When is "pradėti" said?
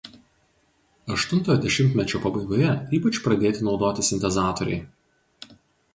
3.27-3.69